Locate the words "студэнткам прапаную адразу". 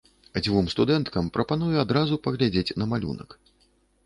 0.73-2.19